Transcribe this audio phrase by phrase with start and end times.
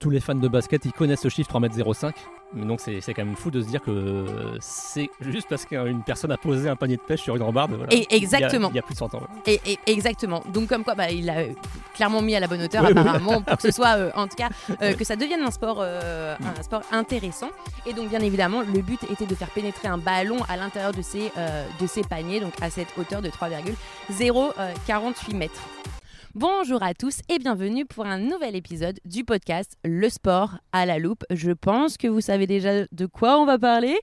[0.00, 2.12] tous les fans de basket, ils connaissent ce chiffre 3m05.
[2.52, 4.26] Mais donc c'est c'est quand même fou de se dire que
[4.60, 7.74] c'est juste parce qu'une personne a posé un panier de pêche sur une rambarde.
[7.74, 7.92] voilà.
[7.94, 8.48] Et exactement.
[8.50, 9.20] Il y a, il y a plus de 100 ans.
[9.20, 9.28] voilà.
[9.46, 10.42] Et, et- exactement.
[10.52, 11.52] Donc comme quoi, bah, il a euh,
[11.94, 12.98] clairement mis à la bonne hauteur Oui, oui.
[12.98, 14.48] apparemment pour que ce soit, euh, en tout cas,
[14.82, 17.50] euh, que ça devienne un sport, euh, un sport intéressant.
[17.86, 21.02] Et donc bien évidemment, le but était de faire pénétrer un ballon à l'intérieur de
[21.02, 21.30] ces
[21.80, 25.60] de ces paniers, donc à cette hauteur de 3,048 mètres.
[26.36, 31.00] Bonjour à tous et bienvenue pour un nouvel épisode du podcast Le sport à la
[31.00, 31.24] loupe.
[31.30, 33.98] Je pense que vous savez déjà de quoi on va parler.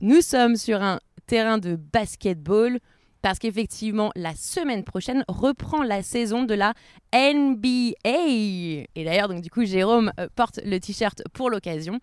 [0.00, 2.80] Nous sommes sur un terrain de basketball
[3.22, 6.74] parce qu'effectivement, la semaine prochaine reprend la saison de la
[7.12, 7.88] NBA.
[8.04, 11.98] Et d'ailleurs, donc du coup, Jérôme euh, porte le t-shirt pour l'occasion.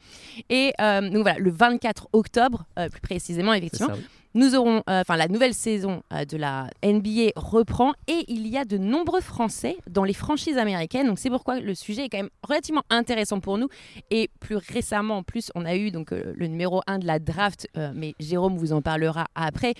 [0.49, 3.93] Et euh, donc voilà, le 24 octobre, euh, plus précisément, effectivement,
[4.33, 8.77] nous aurons, enfin la nouvelle saison de la NBA reprend et il y a de
[8.77, 11.07] nombreux Français dans les franchises américaines.
[11.07, 13.67] Donc c'est pourquoi le sujet est quand même relativement intéressant pour nous.
[14.11, 17.67] Et plus récemment, en plus, on a eu donc le numéro 1 de la draft,
[17.95, 19.73] mais Jérôme vous en parlera après.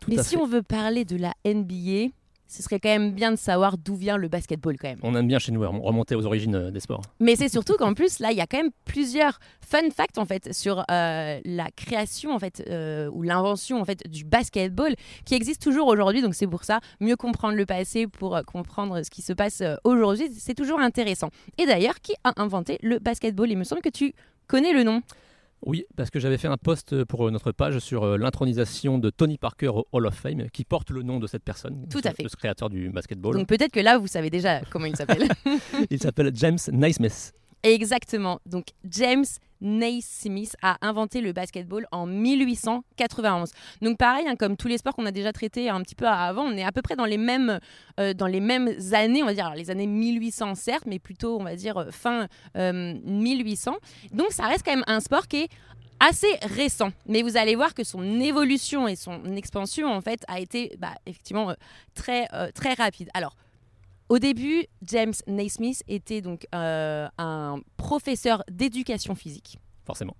[0.00, 0.36] Tout mais si fait.
[0.36, 2.10] on veut parler de la NBA,
[2.48, 5.00] ce serait quand même bien de savoir d'où vient le basketball quand même.
[5.02, 7.02] On aime bien chez nous rem- remonter aux origines euh, des sports.
[7.18, 10.24] Mais c'est surtout qu'en plus, là, il y a quand même plusieurs fun facts en
[10.26, 15.34] fait sur euh, la création en fait euh, ou l'invention en fait du basketball qui
[15.34, 16.22] existe toujours aujourd'hui.
[16.22, 19.60] Donc c'est pour ça, mieux comprendre le passé pour euh, comprendre ce qui se passe
[19.82, 21.30] aujourd'hui, c'est toujours intéressant.
[21.58, 23.50] Et d'ailleurs, qui a inventé le basketball?
[23.50, 24.14] Il me semble que tu
[24.46, 25.02] connais le nom.
[25.64, 29.10] Oui, parce que j'avais fait un post pour euh, notre page sur euh, l'intronisation de
[29.10, 32.10] Tony Parker au Hall of Fame, qui porte le nom de cette personne, Tout à
[32.10, 32.22] ce- fait.
[32.24, 33.34] de ce créateur du basketball.
[33.34, 35.26] Donc peut-être que là, vous savez déjà comment il s'appelle.
[35.90, 37.32] Il s'appelle James Naismith.
[37.62, 38.38] Exactement.
[38.46, 39.24] Donc James
[39.60, 43.50] Naismith a inventé le basketball en 1891.
[43.82, 46.44] Donc pareil, hein, comme tous les sports qu'on a déjà traités un petit peu avant,
[46.44, 47.60] on est à peu près dans les mêmes,
[48.00, 51.38] euh, dans les mêmes années, on va dire Alors, les années 1800 certes, mais plutôt
[51.38, 53.76] on va dire euh, fin euh, 1800.
[54.12, 55.48] Donc ça reste quand même un sport qui est
[56.00, 56.92] assez récent.
[57.06, 60.94] Mais vous allez voir que son évolution et son expansion en fait a été bah,
[61.06, 61.54] effectivement euh,
[61.94, 63.08] très euh, très rapide.
[63.14, 63.34] Alors
[64.08, 69.58] au début, James Naismith était donc euh, un professeur d'éducation physique.
[69.84, 70.16] Forcément.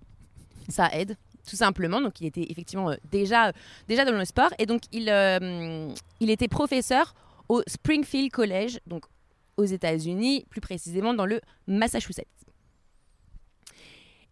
[0.68, 1.16] Ça aide,
[1.48, 2.00] tout simplement.
[2.00, 3.52] Donc, il était effectivement euh, déjà,
[3.86, 4.50] déjà dans le sport.
[4.58, 5.88] Et donc, il, euh,
[6.18, 7.14] il était professeur
[7.48, 9.04] au Springfield College, donc
[9.56, 12.26] aux États-Unis, plus précisément dans le Massachusetts.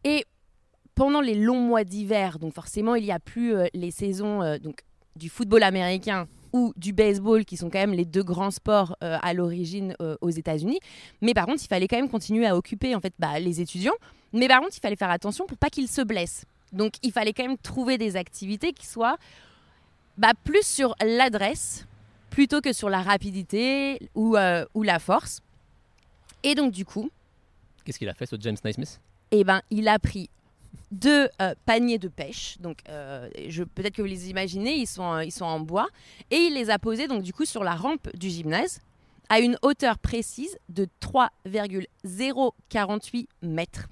[0.02, 0.24] Et
[0.96, 4.82] pendant les longs mois d'hiver, donc forcément, il n'y a plus les saisons donc,
[5.16, 9.18] du football américain ou du baseball, qui sont quand même les deux grands sports euh,
[9.20, 10.78] à l'origine euh, aux États-Unis.
[11.20, 13.96] Mais par contre, il fallait quand même continuer à occuper en fait bah, les étudiants.
[14.32, 16.44] Mais par contre, il fallait faire attention pour pas qu'ils se blessent.
[16.72, 19.16] Donc, il fallait quand même trouver des activités qui soient
[20.16, 21.88] bah, plus sur l'adresse
[22.30, 25.40] plutôt que sur la rapidité ou, euh, ou la force.
[26.44, 27.10] Et donc, du coup,
[27.84, 29.00] Qu'est-ce qu'il a fait, ce James Naismith?
[29.32, 30.30] Eh ben, il a pris
[30.94, 32.56] deux euh, paniers de pêche.
[32.60, 33.28] Donc, euh,
[33.74, 35.88] peut-être que vous les imaginez, ils sont, euh, ils sont en bois.
[36.30, 38.78] Et il les a posés, donc, du coup, sur la rampe du gymnase,
[39.28, 43.88] à une hauteur précise de 3,048 mètres.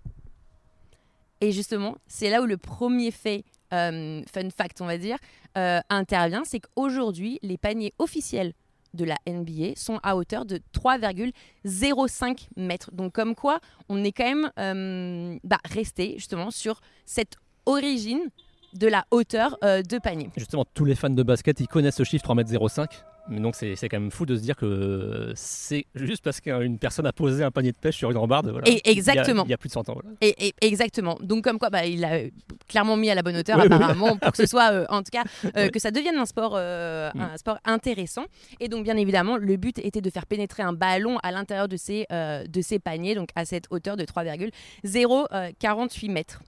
[1.40, 4.22] Et justement, c'est là où le premier fait, fun
[4.56, 5.18] fact, on va dire,
[5.54, 6.44] intervient.
[6.44, 8.52] C'est qu'aujourd'hui, les paniers officiels
[8.94, 12.90] de la NBA sont à hauteur de 3,05 mètres.
[12.92, 17.36] Donc comme quoi, on est quand même euh, bah, resté justement sur cette
[17.66, 18.28] origine
[18.74, 20.30] de la hauteur euh, de panier.
[20.36, 22.86] Justement, tous les fans de basket, ils connaissent ce chiffre 3m05.
[23.28, 27.06] Mais donc c'est quand même fou de se dire que c'est juste parce qu'une personne
[27.06, 28.48] a posé un panier de pêche sur une rambarde.
[28.50, 28.68] Voilà.
[28.68, 29.44] Et Il y a- exactement.
[29.44, 29.94] Il y a, plus de 100 ans.
[29.94, 30.08] voilà.
[30.20, 31.16] Et, et- exactement.
[31.22, 32.30] Donc comme quoi, bah, il a euh,
[32.68, 33.74] clairement mis à la bonne hauteur Oui, oui.
[33.76, 35.22] apparemment pour que ce soit, euh, en tout cas,
[35.56, 37.20] euh, que ça devienne un sport, euh, Mm.
[37.20, 38.24] un sport intéressant.
[38.60, 41.76] Et donc bien évidemment, le but était de faire pénétrer un ballon à l'intérieur de
[41.76, 46.42] ces, de ces paniers, donc à cette hauteur de 3,048 mètres.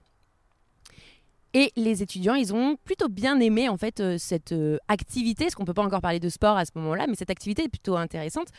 [1.57, 5.55] Et les étudiants, ils ont plutôt bien aimé en fait euh, cette euh, activité, parce
[5.55, 7.95] qu'on peut pas encore parler de sport à ce moment-là, mais cette activité est plutôt
[7.95, 8.49] intéressante.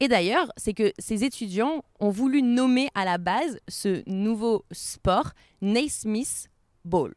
[0.00, 5.30] Et d'ailleurs, c'est que ces étudiants ont voulu nommer à la base ce nouveau sport
[5.62, 6.48] Naismith
[6.84, 7.14] Ball.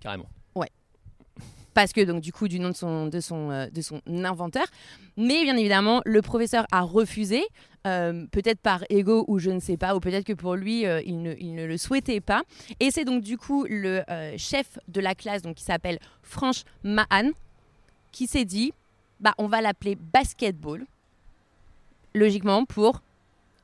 [0.00, 0.28] Carrément.
[1.78, 4.66] Parce que, donc, du coup, du nom de son, de son, euh, de son inventeur.
[5.16, 7.44] Mais bien évidemment, le professeur a refusé,
[7.86, 11.00] euh, peut-être par ego ou je ne sais pas, ou peut-être que pour lui, euh,
[11.06, 12.42] il, ne, il ne le souhaitait pas.
[12.80, 14.02] Et c'est donc, du coup, le
[14.36, 17.30] chef de la classe, donc, qui s'appelle Franch Mahan,
[18.10, 18.72] qui s'est dit
[19.20, 20.84] bah, on va l'appeler basketball,
[22.12, 23.02] logiquement pour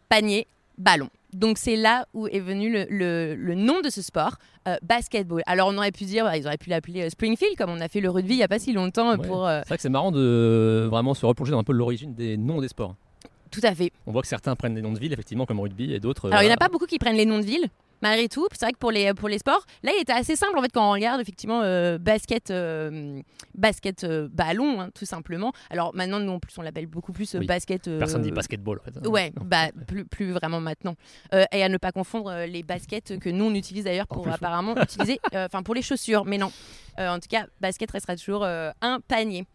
[0.09, 0.47] panier,
[0.79, 1.11] ballon.
[1.35, 4.37] Donc c'est là où est venu le, le- le nom de ce sport,
[4.69, 5.43] euh, basketball.
[5.47, 7.89] Alors on aurait pu dire, bah, ils auraient pu l'appeler euh, Springfield, comme on a
[7.89, 9.27] fait le rugby il n'y a pas si longtemps euh, Ouais.
[9.27, 9.47] pour...
[9.47, 12.37] euh, C'est vrai que c'est marrant de vraiment se replonger dans un peu l'origine des
[12.37, 12.95] noms des sports.
[13.51, 13.93] Tout à fait.
[14.07, 16.29] On voit que certains prennent des noms de villes, effectivement, comme rugby, et d'autres.
[16.31, 17.67] Alors, il n'y en a pas beaucoup qui prennent les noms de villes.
[18.05, 20.59] Malgré tout, c'est vrai que pour les, pour les sports, là, il était assez simple
[20.59, 23.23] en fait quand on regarde effectivement euh, basket, euh,
[23.55, 25.55] basket euh, ballon, hein, tout simplement.
[25.71, 27.47] Alors maintenant, nous en plus, on l'appelle beaucoup plus Oui.
[27.47, 27.85] basket.
[27.99, 28.79] Personne dit basketball.
[28.81, 29.09] En fait.
[29.09, 29.47] Ouais, Non.
[29.47, 30.97] bah plus, plus vraiment maintenant.
[31.33, 34.33] Et à ne pas confondre les baskets que nous on utilise d'ailleurs pour ouais.
[34.35, 36.53] apparemment utiliser, enfin pour les chaussures, mais non.
[36.99, 39.47] En tout cas, basket restera toujours un panier.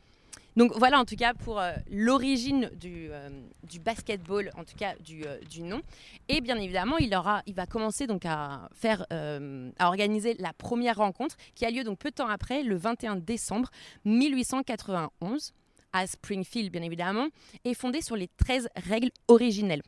[0.60, 3.30] Donc voilà en tout cas pour euh, l'origine du, euh,
[3.64, 5.82] du basketball, en tout cas du, euh, du nom.
[6.28, 10.98] Et bien évidemment, il, aura, il va commencer donc à faire, à organiser la première
[10.98, 13.70] rencontre qui a lieu donc peu de temps après, le 21 décembre
[14.04, 15.54] 1891
[15.94, 17.30] à Springfield bien évidemment,
[17.64, 19.82] et fondée sur les 13 règles originelles.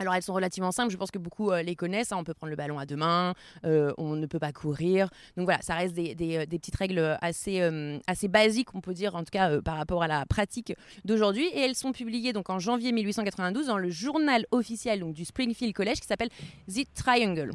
[0.00, 2.10] Alors elles sont relativement simples, je pense que beaucoup euh, les connaissent.
[2.10, 2.16] hein.
[2.18, 3.34] On peut prendre le ballon à deux mains,
[3.66, 5.10] euh, on ne peut pas courir.
[5.36, 7.60] Donc voilà, ça reste des, euh, petites règles assez,
[8.06, 10.72] assez basiques, on peut dire, en tout cas par rapport à la pratique
[11.04, 11.46] d'aujourd'hui.
[11.52, 16.00] Et elles sont publiées donc en janvier 1892 dans le journal officiel du Springfield College
[16.00, 16.30] qui s'appelle
[16.66, 17.50] The Triangle.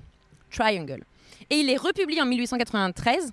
[0.51, 1.03] Triangle.
[1.50, 3.31] Et il est republié en 1893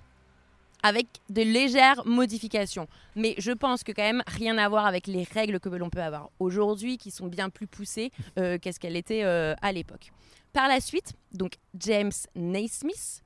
[0.83, 2.87] avec de légères modifications.
[3.15, 6.01] Mais je pense que quand même rien à voir avec les règles que l'on peut
[6.01, 10.11] avoir aujourd'hui, qui sont bien plus poussées euh, qu'est-ce qu'elle était euh, à l'époque.
[10.51, 13.23] Par la suite, donc James Naismith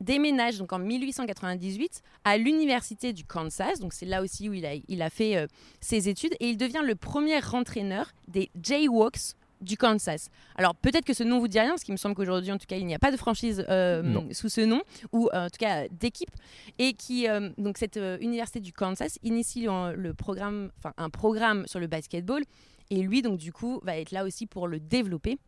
[0.00, 3.80] déménage donc en 1898 à l'université du Kansas.
[3.80, 5.46] Donc c'est là aussi où il a, il a fait euh,
[5.80, 10.28] ses études et il devient le premier entraîneur des Jayhawks du Kansas.
[10.56, 12.66] Alors peut-être que ce nom vous dit rien, parce qu'il me semble qu'aujourd'hui en tout
[12.66, 15.58] cas il n'y a pas de franchise euh, sous ce nom ou euh, en tout
[15.58, 16.30] cas d'équipe
[16.78, 21.80] et qui euh, donc cette université du Kansas initie le programme, enfin un programme sur
[21.80, 22.42] le basketball
[22.90, 25.38] et lui donc du coup va être là aussi pour le développer.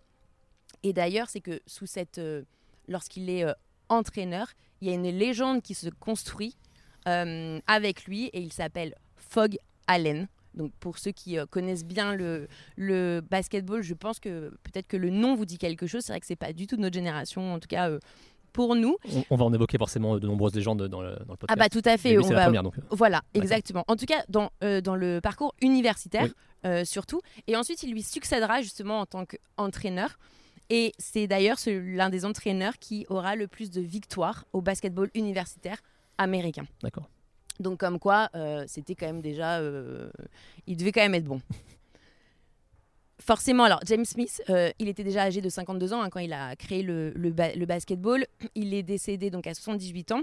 [0.83, 2.21] Et d'ailleurs c'est que sous cette,
[2.89, 3.47] lorsqu'il est
[3.89, 4.49] entraîneur,
[4.81, 6.57] il y a une légende qui se construit
[7.05, 10.29] avec lui et il s'appelle Fogg Allen.
[10.55, 14.97] Donc pour ceux qui euh, connaissent bien le, le basketball, je pense que peut-être que
[14.97, 16.03] le nom vous dit quelque chose.
[16.05, 17.99] C'est vrai que c'est pas du tout de notre génération, en tout cas euh,
[18.53, 18.97] pour nous.
[19.15, 21.49] On, on va en évoquer forcément de nombreuses légendes dans le, dans le podcast.
[21.51, 22.11] Ah bah tout à fait.
[22.11, 22.77] Lui, on la va- première, donc.
[22.79, 23.85] euh, Voilà, exactement.
[23.89, 24.51] En tout cas, dans,
[24.83, 26.29] dans le parcours universitaire,
[26.65, 26.87] Oui.
[26.87, 27.21] surtout.
[27.47, 30.19] Et ensuite, il lui succédera justement en tant qu'entraîneur.
[30.71, 35.79] Et c'est d'ailleurs l'un des entraîneurs qui aura le plus de victoires au basketball universitaire
[36.19, 36.65] américain.
[36.83, 37.09] D'accord.
[37.61, 39.59] Donc comme quoi, euh, c'était quand même déjà...
[39.61, 40.11] euh,
[40.67, 41.41] il devait quand même être bon.
[43.21, 46.33] Forcément, alors James Smith, euh, il était déjà âgé de 52 ans hein, quand il
[46.33, 48.27] a créé le, le ba- basketball.
[48.57, 50.23] Il est décédé donc à 78 ans.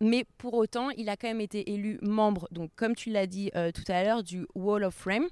[0.00, 3.50] Mais pour autant, il a quand même été élu membre, donc comme tu l'as dit
[3.74, 5.26] tout à l'heure, du Wall of Fame.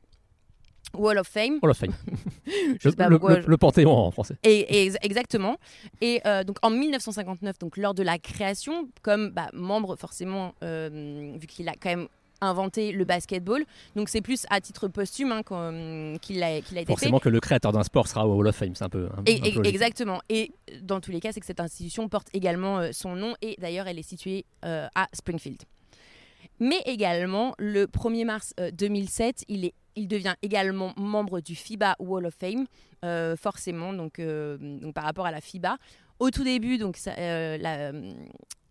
[0.95, 1.59] Wall of Fame.
[1.63, 1.93] Hall of Fame.
[2.47, 2.53] Je
[2.85, 4.37] le, sais pas le- pourquoi le- je- le Panthéon en français.
[4.43, 5.57] Et, et ex- exactement.
[6.01, 11.33] Et euh, donc en 1959, donc lors de la création, comme bah, membre forcément, euh,
[11.39, 12.09] vu qu'il a quand même
[12.41, 13.65] inventé le basketball,
[13.97, 15.43] donc c'est plus à titre posthume hein,
[16.21, 16.93] qu'il a, qu'il a été fait.
[16.93, 19.09] Forcément que le créateur d'un sport sera au Hall of Fame, c'est un peu.
[19.17, 19.67] un- Et- un peu et- logique.
[19.75, 20.21] exactement.
[20.29, 20.53] Et
[20.83, 23.87] dans tous les cas, c'est que cette institution porte également euh, son nom et d'ailleurs,
[23.89, 25.63] elle est située à Springfield.
[26.61, 31.97] Mais également, le 1er mars euh, 2007, il, est, il devient également membre du FIBA
[31.99, 32.67] Wall of Fame,
[33.05, 35.77] euh, forcément, donc, euh, donc par rapport à la FIBA.
[36.19, 38.13] Au tout début, donc, euh,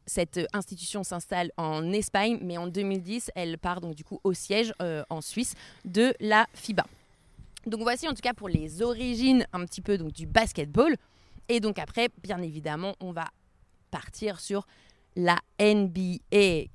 [0.05, 4.73] cette institution s'installe en Espagne, mais en 2010, elle part donc du coup au siège
[5.09, 5.53] en Suisse
[5.85, 6.85] de la FIBA.
[7.65, 10.95] Donc voici en tout cas pour les origines un petit peu donc du basketball.
[11.47, 13.29] Et donc après, bien évidemment, on va
[13.91, 14.67] partir sur
[15.15, 16.67] la NBA.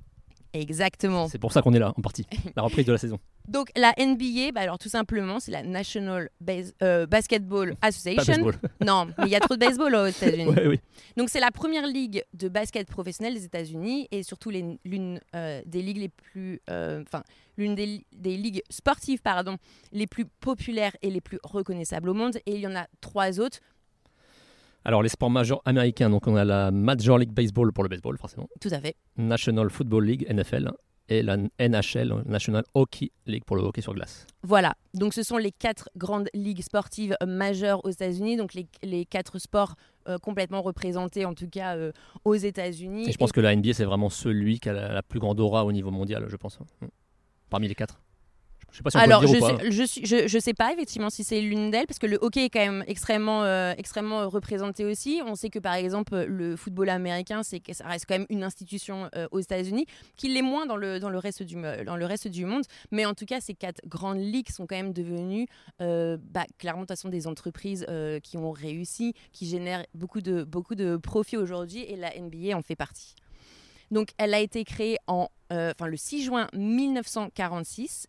[0.53, 1.27] Exactement.
[1.27, 2.25] C'est pour ça qu'on est là, en partie.
[2.55, 3.19] La reprise de la saison.
[3.47, 8.33] Donc la NBA, bah, alors tout simplement, c'est la National Base- euh, Basketball Pas Association.
[8.33, 8.55] baseball.
[8.85, 10.45] Non, mais il y a trop de baseball aux États-Unis.
[10.55, 10.79] ouais, oui.
[11.17, 15.81] Donc c'est la première ligue de basket professionnelle des États-Unis et surtout l'une euh, des
[15.81, 17.23] ligues les plus, euh, enfin
[17.57, 18.03] l'une des
[18.37, 19.57] ligues sportives pardon,
[19.91, 22.37] les plus populaires et les plus reconnaissables au monde.
[22.45, 23.59] Et il y en a trois autres,
[24.85, 28.17] Alors, les sports majeurs américains, donc on a la Major League Baseball pour le baseball,
[28.17, 28.47] forcément.
[28.61, 28.95] tout à fait.
[29.17, 30.71] National Football League, NFL.
[31.11, 34.27] Et la NHL, National Hockey League pour le hockey sur glace.
[34.43, 34.75] Voilà.
[34.93, 39.05] Donc ce sont les quatre grandes ligues sportives euh, majeures aux États-Unis, donc les, les
[39.05, 39.73] quatre sports
[40.07, 41.91] euh, complètement représentés en tout cas euh,
[42.25, 43.09] aux États-Unis.
[43.09, 45.39] Et je pense que la NBA, c'est vraiment celui qui a la, la plus grande
[45.39, 46.59] aura au niveau mondial, je pense.
[46.61, 46.87] hein.
[47.49, 47.99] Parmi les quatre.
[48.71, 49.63] Je sais pas si on Alors, peut le je dire ou pas.
[49.63, 52.17] sais, je, suis, je, je sais pas effectivement si c'est l'une d'elles, parce que le
[52.21, 55.21] hockey est quand même extrêmement, euh, extrêmement euh, représenté aussi.
[55.25, 58.43] On sait que par exemple, euh, le football américain, c'est ça reste quand même une
[58.43, 59.85] institution euh, aux États-Unis,
[60.17, 62.63] qui l'est moins dans le, dans, le reste du, dans le reste du monde.
[62.91, 65.47] Mais en tout cas, ces quatre grandes ligues sont quand même devenues
[65.81, 67.85] euh, bah, clairement, de toute façon, des entreprises
[68.23, 72.61] qui ont réussi, qui génèrent beaucoup de, beaucoup de profits aujourd'hui, et la NBA en
[72.61, 73.15] fait partie.
[73.91, 78.07] Donc, elle a été créée en, euh, enfin, le 6 juin 1946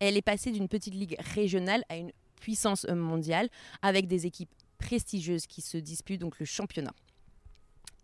[0.00, 3.48] elle est passée d'une petite ligue régionale à une puissance mondiale,
[3.82, 6.92] avec des équipes prestigieuses qui se disputent donc le championnat.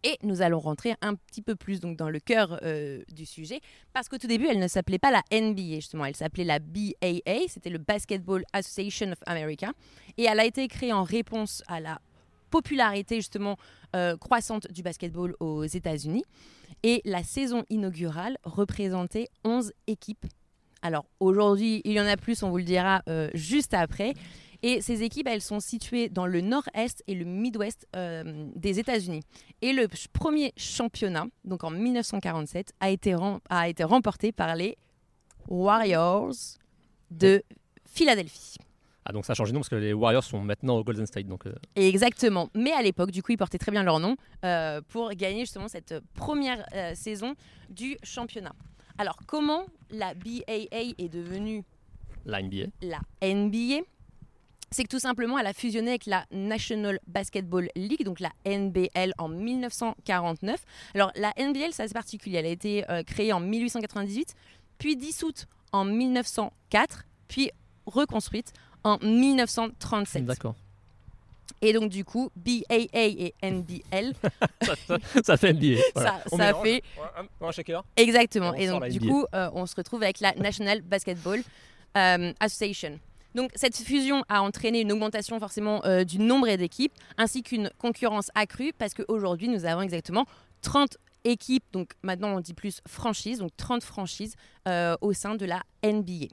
[0.05, 3.61] Et nous allons rentrer un petit peu plus donc dans le cœur euh, du sujet,
[3.93, 7.47] parce qu'au tout début, elle ne s'appelait pas la NBA, justement, elle s'appelait la BAA,
[7.47, 9.73] c'était le Basketball Association of America,
[10.19, 12.01] et elle a été créée en réponse à la
[12.51, 13.57] popularité justement
[13.95, 16.25] euh, croissante du basketball aux États-Unis.
[16.83, 20.27] Et la saison inaugurale représentait 11 équipes.
[20.83, 24.15] Alors aujourd'hui, il y en a plus, on vous le dira euh, juste après.
[24.65, 29.23] Et ces équipes, elles sont situées dans le nord-est et le mid-ouest euh, des États-Unis.
[29.61, 33.17] Et le premier championnat, donc en 1947, a été,
[33.49, 34.77] a été remporté par les
[35.49, 36.35] Warriors
[37.11, 37.43] de
[37.87, 38.57] Philadelphie.
[39.05, 41.07] Ah donc ça a changé de nom parce que les Warriors sont maintenant au Golden
[41.07, 41.27] State.
[41.27, 41.55] Donc, euh.
[41.75, 42.49] Exactement.
[42.55, 45.67] Mais à l'époque, du coup, ils portaient très bien leur nom euh, pour gagner justement
[45.67, 47.35] cette première saison
[47.69, 48.55] du championnat.
[48.99, 51.65] Alors comment la BAA est devenue
[52.25, 53.83] la NBA La NBA
[54.73, 59.13] c'est que tout simplement, elle a fusionné avec la National Basketball League, donc la NBL,
[59.19, 60.65] en 1949.
[60.95, 62.39] Alors, la NBL, c'est assez particulier.
[62.39, 64.35] Elle a été euh, créée en 1898,
[64.79, 67.51] puis dissoute en 1904, puis
[67.85, 70.25] reconstruite en 1937.
[70.25, 70.55] D'accord.
[71.61, 72.63] Et donc, du coup, BAA
[72.95, 74.13] et NBL.
[75.25, 75.81] ça, fait NBA.
[75.95, 76.83] Ça, fait.
[77.41, 77.85] Un, shaker.
[77.97, 78.55] Exactement.
[78.55, 81.41] Et, donc, du coup, euh, on se retrouve avec la National Basketball
[81.97, 82.99] euh, Association.
[83.35, 88.31] Donc cette fusion a entraîné une augmentation forcément euh, du nombre d'équipes ainsi qu'une concurrence
[88.35, 90.27] accrue parce qu'aujourd'hui nous avons exactement
[90.61, 94.35] 30 équipes, donc maintenant on dit plus franchises, donc 30 franchises
[94.69, 96.27] euh, au sein de la NBA.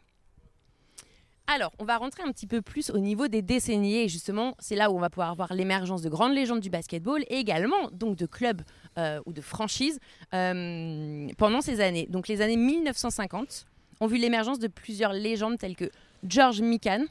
[1.51, 4.75] Alors, on va rentrer un petit peu plus au niveau des décennies et justement, c'est
[4.75, 8.15] là où on va pouvoir voir l'émergence de grandes légendes du basketball et également donc
[8.17, 8.61] de clubs
[8.99, 12.05] euh, ou de franchises pendant ces années.
[12.07, 13.65] Donc les années 1950
[13.99, 15.89] ont vu l'émergence de plusieurs légendes telles que
[16.23, 17.05] George Mikan,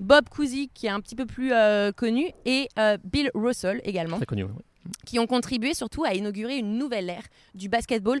[0.00, 4.18] Bob Cousy, qui est un petit peu plus euh, connu, et euh, Bill Russell également.
[5.04, 7.24] Qui ont contribué surtout à inaugurer une nouvelle ère
[7.54, 8.20] du basketball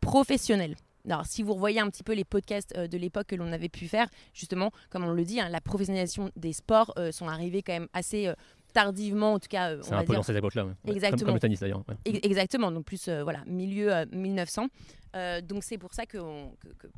[0.00, 0.74] professionnel.
[1.06, 3.68] Alors, si vous revoyez un petit peu les podcasts euh, de l'époque que l'on avait
[3.68, 7.72] pu faire, justement, comme on le dit, hein, la professionnalisation des sports sont arrivées quand
[7.72, 8.32] même assez
[8.72, 9.76] tardivement, en tout cas.
[9.82, 10.66] C'est un peu dans cette époque-là.
[10.86, 11.26] Exactement.
[11.26, 11.82] Comme, le tennis d'ailleurs.
[12.04, 14.68] Exactement, donc plus voilà, milieu 1900.
[15.16, 16.18] Euh, donc c'est pour ça que,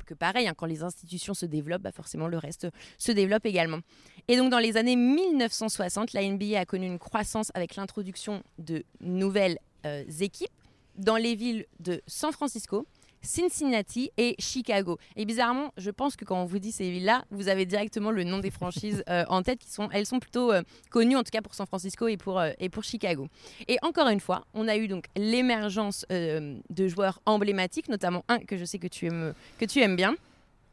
[0.05, 3.79] que, pareil, hein, quand les institutions se développent, bah forcément le reste se développe également.
[4.27, 8.83] Et donc dans les années 1960, la NBA a connu une croissance avec l'introduction de
[8.99, 10.49] nouvelles euh, équipes
[10.97, 12.85] dans les villes de San Francisco,
[13.21, 14.97] Cincinnati et Chicago.
[15.15, 18.23] Et bizarrement, je pense que quand on vous dit ces villes-là, vous avez directement le
[18.23, 21.31] nom des franchises euh, en tête qui sont, elles sont plutôt euh, connues en tout
[21.31, 23.27] cas pour San Francisco et pour, euh, et pour Chicago.
[23.67, 28.57] Et encore une fois, on a eu donc l'émergence de joueurs emblématiques, notamment un que
[28.57, 30.15] je sais que tu aimes, que tu aimes bien.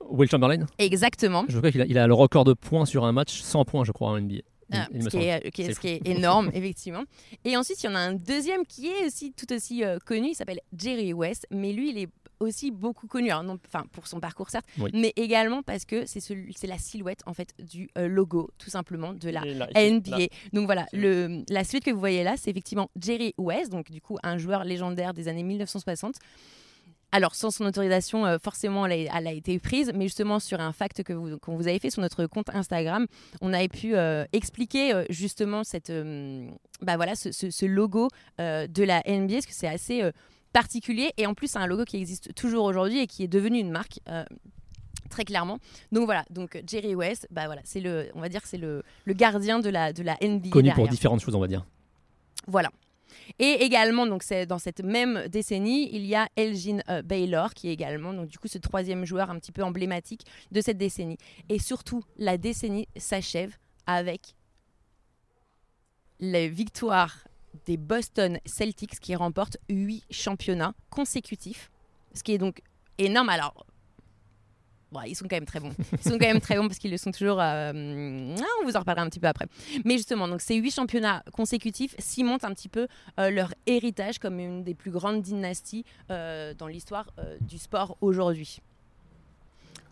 [0.00, 1.44] Will Chamberlain Exactement.
[1.48, 3.84] Je crois qu'il a, il a le record de points sur un match, 100 points
[3.84, 4.42] je crois en NBA.
[4.72, 7.04] Ah, ce, qui est, ce, qui est, énorme, effectivement.
[7.44, 10.34] Et ensuite, il y en a un deuxième qui est aussi tout aussi connu, il
[10.34, 12.08] s'appelle Jerry West, mais lui, il est
[12.40, 16.66] aussi beaucoup connu, non, enfin pour son parcours certes, mais également parce que c'est c'est
[16.66, 20.28] la silhouette en fait du euh, logo tout simplement de la NBA.
[20.52, 24.00] Donc voilà, le, la suite que vous voyez là, c'est effectivement Jerry West, donc du
[24.00, 26.16] coup un joueur légendaire des années 1960.
[27.12, 31.04] Alors, sans son autorisation, euh, forcément, elle a, été prise, mais justement, sur un fact
[31.04, 33.06] que vous, qu'on vous avez fait sur notre compte Instagram,
[33.40, 35.92] on avait pu euh, expliquer justement cette,
[36.82, 40.10] bah voilà, ce, ce logo de la NBA, parce que c'est assez
[40.56, 43.58] particulier et en plus c'est un logo qui existe toujours aujourd'hui et qui est devenu
[43.58, 44.24] une marque euh,
[45.10, 45.58] très clairement.
[45.92, 49.12] Donc voilà, donc Jerry West, bah voilà, c'est le, on va dire c'est le, le,
[49.12, 50.48] gardien de la, de la NBA.
[50.48, 51.66] Connu pour différentes choses, on va dire.
[52.46, 52.70] Voilà.
[53.38, 57.68] Et également, donc c'est dans cette même décennie, il y a Elgin euh, Baylor qui
[57.68, 60.22] est également donc du coup ce troisième joueur un petit peu emblématique
[60.52, 61.18] de cette décennie.
[61.50, 63.54] Et surtout, la décennie s'achève
[63.86, 64.34] avec
[66.18, 67.26] les victoires
[67.64, 71.70] des Boston Celtics qui remportent 8 championnats consécutifs,
[72.14, 72.60] ce qui est donc
[72.98, 73.28] énorme.
[73.28, 73.66] Alors,
[75.04, 75.72] ils sont quand même très bons.
[75.92, 77.40] Ils sont quand même très bons parce qu'ils le sont toujours.
[77.40, 79.46] Euh, ah, on vous en reparlera un petit peu après.
[79.84, 82.86] Mais justement, donc ces huit championnats consécutifs cimentent un petit peu
[83.20, 87.10] euh, leur héritage comme une des plus grandes dynasties euh, dans l'histoire
[87.40, 88.60] du sport aujourd'hui.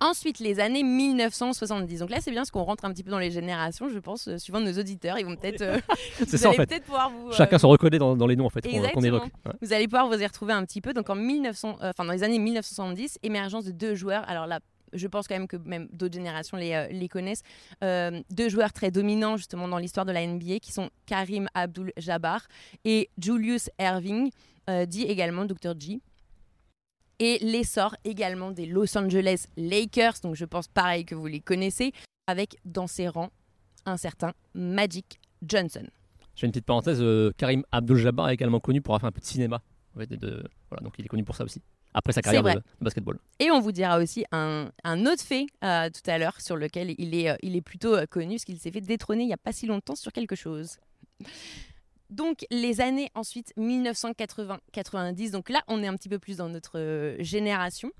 [0.04, 2.00] Ensuite, les années 1970.
[2.00, 4.28] Donc là, c'est bien parce qu'on rentre un petit peu dans les générations, je pense,
[4.28, 5.18] euh, suivant nos auditeurs.
[5.18, 5.62] Ils vont peut-être.
[5.62, 5.78] Euh,
[6.26, 6.78] c'est ça, en fait.
[6.84, 7.32] pouvoir vous.
[7.32, 8.61] Chacun se reconnaît dans, les noms, en fait,
[8.92, 9.23] qu'on évoque.
[9.62, 10.92] Vous allez pouvoir vous y retrouver un petit peu.
[10.92, 14.28] Donc en 1900, euh, enfin, dans les années 1970, émergence de deux joueurs.
[14.28, 14.61] Alors là,
[14.92, 17.42] je pense quand même que même d'autres générations les, les connaissent.
[17.80, 22.42] deux joueurs très dominants justement dans l'histoire de la NBA qui sont Karim Abdul-Jabbar
[22.84, 24.30] et Julius Erving,
[24.87, 25.73] dit également Dr.
[25.80, 26.00] G
[27.18, 31.92] et l'essor également des Los Angeles Lakers, donc je pense pareil que vous les connaissez,
[32.26, 33.30] avec dans ses rangs
[33.87, 35.87] un certain Magic Johnson.
[36.35, 39.12] Je fais une petite parenthèse, euh, Karim Abdul-Jabbar est également connu pour avoir fait un
[39.12, 39.62] peu de cinéma.
[39.94, 41.62] En fait, et de- voilà, donc il est connu pour ça aussi.
[41.97, 43.21] Après sa carrière de, de basketball.
[43.38, 46.92] Et on vous dira aussi un, un autre fait euh, tout à l'heure sur lequel
[46.99, 49.37] il est, euh, il est plutôt connu, parce qu'il s'est fait détrôner il n'y a
[49.37, 50.78] pas si longtemps sur quelque chose.
[52.14, 56.78] Donc les années ensuite 1980-90, donc là on est un petit peu plus dans notre
[56.78, 57.90] euh, génération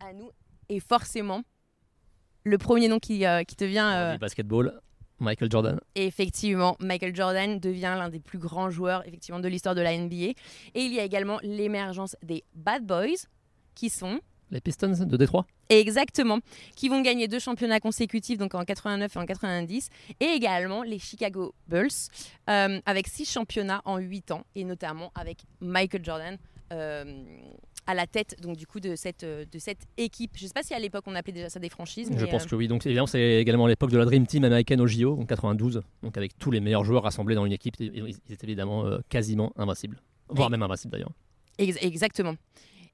[0.00, 0.30] à nous,
[0.68, 1.42] et forcément
[2.42, 4.80] le premier nom qui, euh, qui te vient euh, basketball,
[5.20, 5.80] Michael Jordan.
[5.94, 10.32] Effectivement, Michael Jordan devient l'un des plus grands joueurs effectivement de l'histoire de la NBA.
[10.74, 13.28] Et il y a également l'émergence des Bad Boys,
[13.76, 14.18] qui sont
[14.50, 15.46] Les Pistons de Détroit.
[15.68, 16.38] exactement,
[16.76, 19.88] qui vont gagner deux championnats consécutifs, donc en 89 et en 90,
[20.20, 21.88] et également les Chicago Bulls,
[22.48, 26.36] euh, avec six championnats en huit ans, et notamment avec Michael Jordan.
[26.72, 27.24] euh,
[27.86, 30.32] à la tête donc du coup de cette, euh, de cette équipe.
[30.36, 32.08] Je ne sais pas si à l'époque on appelait déjà ça des franchises.
[32.16, 32.68] Je mais, pense euh, que oui.
[32.68, 35.82] Donc évidemment, c'est également l'époque de la Dream Team américaine au JO, en 92.
[36.04, 39.52] Donc avec tous les meilleurs joueurs rassemblés dans une équipe, ils étaient évidemment euh, quasiment
[39.56, 40.00] invincibles.
[40.28, 40.52] Voire Oui.
[40.52, 41.10] même invincibles d'ailleurs.
[41.58, 42.34] Ex- exactement.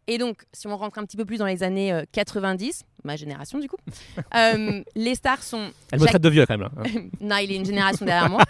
[0.08, 3.16] Et donc, si on rentre un petit peu plus dans les années euh, 90, ma
[3.16, 3.76] génération du coup,
[4.34, 5.70] euh, les stars sont.
[5.92, 6.70] Elle me traite de vieux quand même là.
[6.78, 7.00] hein.
[7.20, 8.42] non, il est une génération derrière moi.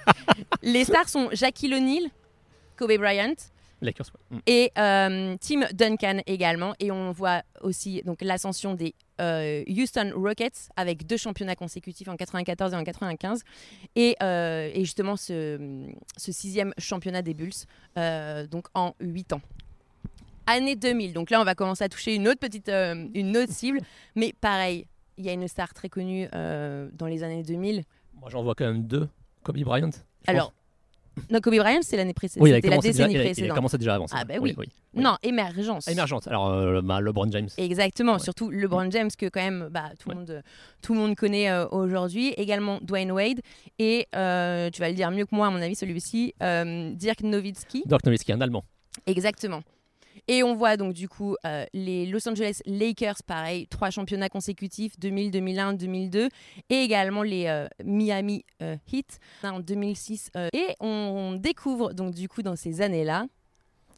[0.63, 2.11] Les stars sont Jackie O'Neal,
[2.77, 3.35] Kobe Bryant
[3.83, 4.07] Lakers.
[4.31, 4.37] ouais.
[4.39, 4.41] Mm.
[4.47, 6.75] et euh, Tim Duncan également.
[6.81, 12.17] Et on voit aussi donc l'ascension des euh, Houston Rockets avec deux championnats consécutifs en
[12.17, 13.43] 94 et en 95.
[13.95, 15.87] Et, euh, et justement ce,
[16.17, 17.53] ce sixième championnat des Bulls,
[17.99, 19.41] euh, donc en 8 ans.
[20.47, 23.53] Année 2000, donc là on va commencer à toucher une autre petite, euh, une autre
[23.53, 23.81] cible,
[24.15, 24.87] mais pareil,
[25.19, 27.83] il y a une star très connue euh, dans les années 2000.
[28.21, 29.09] Moi j'en vois quand même deux.
[29.43, 29.91] Kobe Bryant.
[30.27, 30.53] Alors,
[31.31, 32.45] non, Kobe Bryant, c'est l'année précédente.
[32.45, 33.57] oui, il a C'était la déjà, décennie il a- précédente.
[33.57, 34.19] commencé déjà avant ça.
[34.21, 34.55] Ah bah oui.
[34.59, 34.67] oui.
[34.95, 35.89] Non, émergence.
[35.89, 36.27] Émergente.
[36.29, 37.49] Alors euh, bah, LeBron James.
[37.59, 38.19] Exactement, Ouais.
[38.19, 40.21] surtout LeBron James que quand même bah, tout, le Ouais.
[40.21, 40.43] monde,
[40.83, 42.35] tout le monde connaît euh, aujourd'hui.
[42.37, 43.41] Également Dwayne Wade
[43.79, 47.83] et euh, tu vas le dire mieux que moi à mon avis celui-ci, Dirk Nowitzki.
[47.87, 48.65] Dirk Nowitzki, un Allemand.
[49.07, 49.63] Exactement.
[50.29, 54.99] Et on voit donc du coup euh, les Los Angeles Lakers, pareil, trois championnats consécutifs,
[54.99, 56.29] 2000, 2001, 2002,
[56.71, 60.31] et également les euh, Miami euh, Heat en 2006.
[60.37, 63.27] euh, et on découvre donc du coup dans ces années-là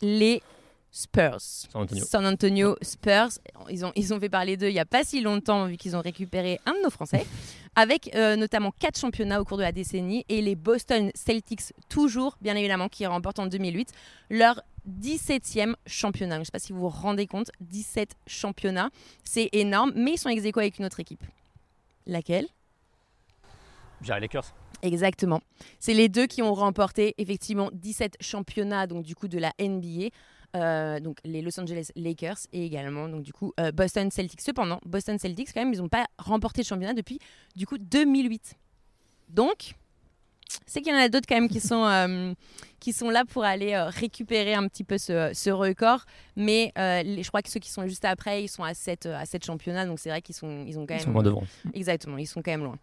[0.03, 0.43] les
[0.91, 1.41] Spurs.
[1.41, 2.05] San Antonio.
[2.05, 3.31] San Antonio Spurs.
[3.71, 5.97] Ils ont, ils ont fait parler d'eux il n'y a pas si longtemps, vu qu'ils
[5.97, 7.27] ont récupéré un de nos Français,
[7.77, 12.37] avec euh, notamment quatre championnats au cours de la décennie, et les Boston Celtics, toujours,
[12.41, 13.93] bien évidemment, qui remportent en 2008
[14.31, 16.37] leur 17e championnat.
[16.37, 18.91] Je ne sais pas si vous vous rendez compte, 17 championnats,
[19.25, 21.25] c'est énorme, mais ils sont ex aequo avec une autre équipe.
[22.07, 22.47] Laquelle?
[24.01, 24.55] J'ai Lakers.
[24.83, 25.41] Exactement.
[25.81, 30.11] C'est les deux qui ont remporté effectivement 17 championnats donc du coup de la NBA.
[30.57, 34.41] euh, donc les Los Angeles Lakers et également donc du coup euh, Boston Celtics.
[34.41, 37.19] Cependant, Boston Celtics quand même ils n'ont pas remporté le championnat depuis
[37.57, 38.55] du coup 2008.
[39.29, 39.75] Donc
[40.67, 42.33] c'est qu'il y en a d'autres quand même qui sont, euh,
[42.81, 46.05] qui sont là pour aller euh, récupérer un petit peu ce, ce record.
[46.37, 49.07] Mais euh, les- je crois que ceux qui sont juste après, ils sont à 7,
[49.07, 49.87] à championnats.
[49.87, 51.05] Donc c'est vrai qu'ils sont, ils ont quand Ils même...
[51.05, 51.43] sont loin devant.
[51.75, 52.79] Exactement, ils sont quand même loin.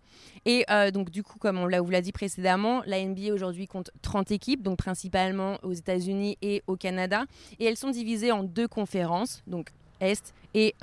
[0.45, 3.89] Et donc du coup, comme on l'a- vous l'a dit précédemment, la NBA aujourd'hui compte
[4.01, 7.25] 30 équipes, donc principalement aux États-Unis et au Canada.
[7.59, 9.69] Et elles sont divisées en deux conférences, donc
[10.01, 10.75] Est et,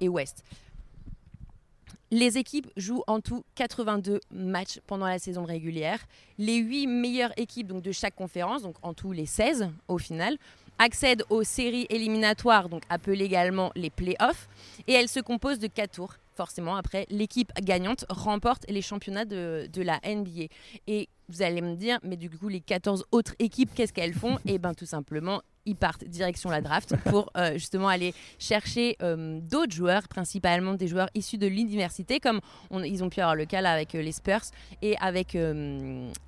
[0.00, 0.42] et Ouest.
[2.12, 5.98] Les équipes jouent en tout 82 matchs pendant la saison régulière.
[6.38, 10.36] Les 8 meilleures équipes de chaque conférence, donc en tout les 16 au final,
[10.78, 14.48] accèdent aux séries éliminatoires, donc appelées également les playoffs,
[14.86, 16.14] et elles se composent de 4 tours.
[16.36, 20.48] Forcément, après, l'équipe gagnante remporte les championnats de, de la NBA.
[20.86, 24.38] Et vous allez me dire, mais du coup, les 14 autres équipes, qu'est-ce qu'elles font?
[24.46, 29.40] Eh bien, tout simplement, ils partent direction la draft pour euh, justement aller chercher euh,
[29.42, 33.44] d'autres joueurs, principalement des joueurs issus de l'université, comme on- ils ont pu avoir le
[33.44, 34.40] cas là avec euh, les Spurs
[34.82, 35.36] et avec,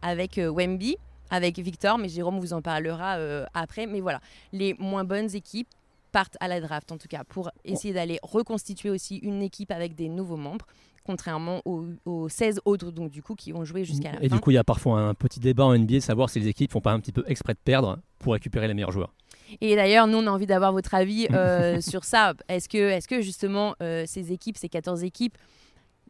[0.02, 0.96] avec Wemby,
[1.30, 3.16] avec Victor, mais Jérôme vous en parlera
[3.54, 3.86] après.
[3.86, 4.20] Mais voilà,
[4.52, 5.68] les moins bonnes équipes
[6.12, 9.94] partent à la draft, en tout cas, pour essayer d'aller reconstituer aussi une équipe avec
[9.94, 10.66] des nouveaux membres,
[11.04, 14.36] contrairement aux, aux 16 autres, donc du coup, qui vont jouer jusqu'à la Et fin.
[14.36, 16.72] du coup, il y a parfois un petit débat en NBA savoir si les équipes
[16.72, 19.12] font pas un petit peu exprès de perdre pour récupérer les meilleurs joueurs.
[19.60, 22.34] Et d'ailleurs, nous, on a envie d'avoir votre avis euh, sur ça.
[22.48, 25.36] Est-ce que, est que justement, euh, ces équipes, ces 14 équipes,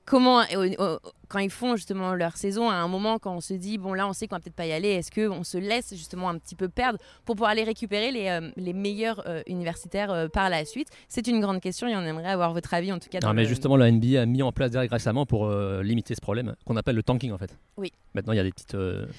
[0.04, 3.76] comment, euh, quand ils font justement leur saison, à un moment, quand on se dit,
[3.78, 6.28] bon, là, on sait qu'on va peut-être pas y aller, est-ce qu'on se laisse justement
[6.30, 10.28] un petit peu perdre pour pouvoir aller récupérer les, euh, les meilleurs euh, universitaires euh,
[10.28, 10.88] par la suite?
[11.08, 13.18] C'est une grande question et on aimerait avoir votre avis, en tout cas.
[13.22, 15.50] Non, mais le- justement, la NBA a mis en place derrière récemment pour
[15.82, 17.56] limiter ce problème qu'on appelle le tanking en fait.
[17.76, 17.92] Oui.
[18.14, 18.76] Maintenant, il y a des petites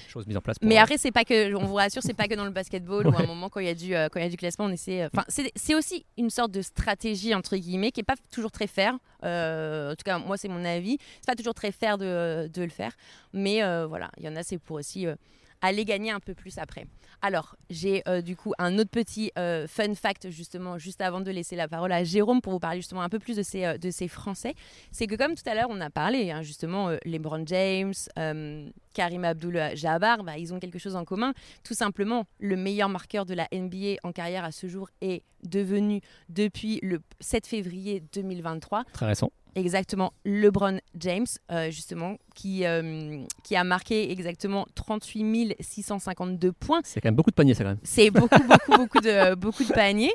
[0.07, 0.57] choses mises en place.
[0.59, 3.05] Pour, Mais après, c'est pas que, on vous rassure, c'est pas que dans le basketball
[3.07, 3.27] où à un Ouais.
[3.27, 5.05] moment quand il y a du, quand il y a du classement, on essaie.
[5.05, 8.67] Enfin, c'est c'est aussi une sorte de stratégie entre guillemets qui est pas toujours très
[8.67, 8.93] fair.
[9.21, 10.97] En tout cas, moi, c'est mon avis.
[11.21, 12.93] C'est pas toujours très fair de, de le faire.
[13.33, 15.15] Mais euh, voilà, il y en a, c'est pour aussi euh,
[15.61, 16.85] aller gagner un peu plus après.
[17.21, 21.29] Alors, j'ai euh, du coup un autre petit euh, fun fact, justement, juste avant de
[21.31, 23.77] laisser la parole à Jérôme pour vous parler justement un peu plus de ces, euh,
[23.77, 24.53] de ces Français.
[24.91, 28.69] C'est que, comme tout à l'heure, on a parlé, hein, justement, euh, LeBron James, euh,
[28.93, 31.33] Karim Abdul-Jabbar, bah, ils ont quelque chose en commun.
[31.63, 36.01] Tout simplement, le meilleur marqueur de la NBA en carrière à ce jour est devenu,
[36.29, 39.31] depuis le 7 février 2023, Très récent.
[39.55, 46.81] Exactement, LeBron James, euh, justement, qui, euh, qui a marqué exactement 38 652 points.
[46.83, 47.79] C'est quand même beaucoup de paniers, ça quand même.
[47.83, 50.13] C'est beaucoup, beaucoup, beaucoup de, beaucoup de paniers.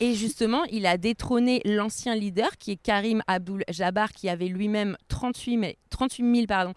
[0.00, 5.56] Et justement, il a détrôné l'ancien leader, qui est Karim Abdul-Jabbar, qui avait lui-même 38,
[5.56, 6.72] mais- 38 000, pardon,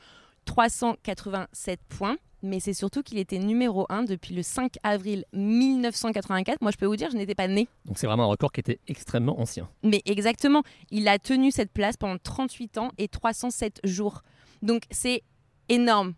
[0.45, 2.17] 387 points.
[2.43, 6.61] Mais c'est surtout qu'il était numéro 1 depuis le 5 avril 1984.
[6.61, 7.67] Moi, je peux vous dire, je n'étais pas née.
[7.85, 9.69] Donc c'est vraiment un record qui était extrêmement ancien.
[9.83, 14.23] Mais exactement, il a tenu cette place pendant 38 ans et 307 jours.
[14.61, 15.23] Donc c'est
[15.69, 16.13] énorme.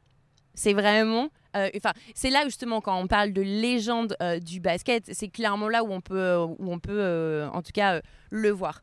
[0.53, 1.29] C'est vraiment...
[1.55, 1.69] euh,
[2.15, 5.91] c'est là justement quand on parle de légende euh, du basket, c'est clairement là où
[5.91, 8.81] on peut, euh, où on peut euh, en tout cas, le voir.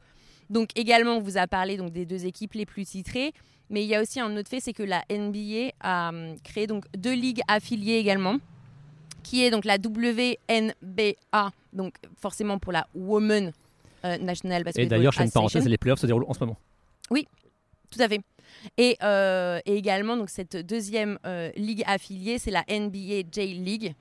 [0.51, 3.33] Donc également, on vous a parlé donc, des deux équipes les plus titrées.
[3.71, 6.67] Mais il y a aussi un autre fait, c'est que la NBA a hum, créé
[6.67, 8.37] donc deux ligues affiliées également,
[9.23, 13.53] qui est donc la WNBA, donc forcément pour la Women
[14.05, 16.41] euh, National Et Basketball d'ailleurs, je fais une parenthèse, les playoffs se déroulent en ce
[16.41, 16.57] moment.
[17.91, 18.21] Tout à fait.
[18.77, 23.95] Et, euh, et également, donc, cette deuxième euh, ligue affiliée, c'est la NBA J League.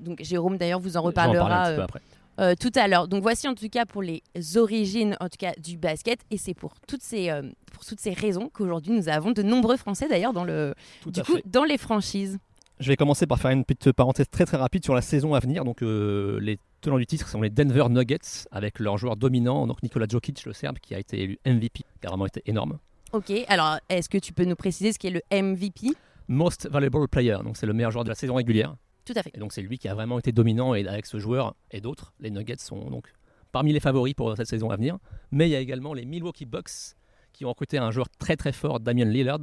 [0.00, 2.00] Donc Jérôme, d'ailleurs, vous en parler un reparlera petit peu après.
[2.38, 3.08] Euh, tout à l'heure.
[3.08, 4.22] Donc voici en tout cas pour les
[4.56, 6.20] origines en tout cas du basket.
[6.30, 9.76] Et c'est pour toutes ces, euh, pour toutes ces raisons qu'aujourd'hui nous avons de nombreux
[9.76, 10.74] Français d'ailleurs dans, le,
[11.06, 12.38] du coup, dans les franchises.
[12.80, 15.40] Je vais commencer par faire une petite parenthèse très très rapide sur la saison à
[15.40, 15.64] venir.
[15.64, 19.82] Donc euh, les tenants du titre sont les Denver Nuggets avec leur joueur dominant, donc
[19.82, 22.78] Nikola Jokic, le Serbe, qui a été élu MVP, qui a vraiment été énorme.
[23.12, 25.88] Ok, alors est-ce que tu peux nous préciser ce qu'est le MVP
[26.28, 28.76] Most Valuable Player, donc c'est le meilleur joueur de la saison régulière.
[29.08, 29.30] Tout à fait.
[29.32, 32.12] Et donc c'est lui qui a vraiment été dominant et avec ce joueur et d'autres,
[32.20, 33.10] les Nuggets sont donc
[33.52, 34.98] parmi les favoris pour cette saison à venir.
[35.30, 36.94] Mais il y a également les Milwaukee Bucks
[37.32, 39.38] qui ont recruté un joueur très très fort, Damian Lillard,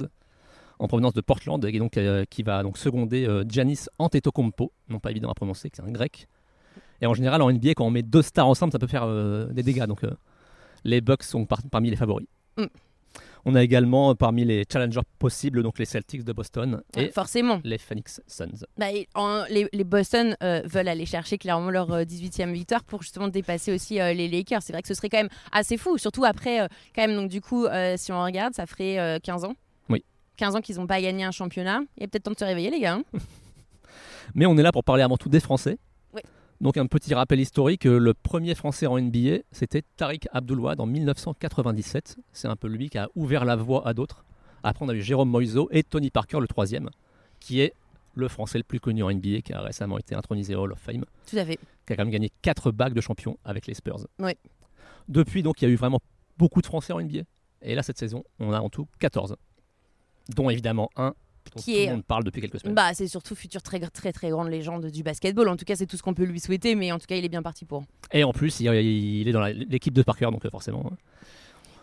[0.78, 5.00] en provenance de Portland, et donc euh, qui va donc seconder euh, Giannis Antetokounmpo, non
[5.00, 6.28] pas évident à prononcer, qui est un grec.
[7.00, 9.46] Et en général en NBA, quand on met deux stars ensemble, ça peut faire euh,
[9.46, 9.86] des dégâts.
[9.86, 10.12] Donc euh,
[10.84, 12.28] les Bucks sont par- parmi les favoris.
[12.56, 12.66] Mm.
[13.48, 17.60] On a également euh, parmi les challengers possibles donc les Celtics de Boston et forcément.
[17.62, 18.66] les Phoenix Suns.
[18.76, 23.02] Bah, en- les, les Boston euh, veulent aller chercher clairement leur euh, 18e victoire pour
[23.02, 24.62] justement dépasser aussi euh, les Lakers.
[24.62, 26.58] C'est vrai que ce serait quand même assez fou, surtout après,
[26.94, 29.54] quand même, donc du coup, si on regarde, ça ferait euh, 15 ans.
[29.88, 30.04] Oui.
[30.38, 31.80] 15 ans qu'ils n'ont pas gagné un championnat.
[31.96, 32.94] Il est peut-être temps de se réveiller, les gars.
[32.94, 33.02] hein.
[34.34, 35.78] Mais on est là pour parler avant tout des Français.
[36.60, 40.86] Donc un petit rappel historique, euh, le premier Français en NBA, c'était Tariq Abdoulouad en
[40.86, 42.16] 1997.
[42.32, 44.24] C'est un peu lui qui a ouvert la voie à d'autres.
[44.62, 46.88] Après, on a eu Jérôme Moiseau et Tony Parker, le troisième,
[47.40, 47.74] qui est
[48.14, 50.78] le Français le plus connu en NBA, qui a récemment été intronisé au Hall of
[50.78, 51.58] Fame, Tout à fait.
[51.86, 54.06] qui a quand même gagné 4 bagues de champion avec les Spurs.
[54.18, 54.32] Oui.
[55.08, 56.00] Depuis, donc, il y a eu vraiment
[56.38, 57.20] beaucoup de Français en NBA.
[57.62, 59.36] Et là, cette saison, on a en tout 14,
[60.34, 61.14] dont évidemment un
[61.54, 62.74] dont Qui tout est- le monde parle depuis quelques semaines.
[62.74, 65.48] Bah, c'est surtout futur très, très, très grande légende du basketball.
[65.48, 67.24] En tout cas, c'est tout ce qu'on peut lui souhaiter, mais en tout cas, il
[67.24, 67.84] est bien parti pour.
[68.12, 70.90] Et en plus, il, il est dans l'équipe de Parker, donc euh, forcément.
[70.92, 70.96] hein.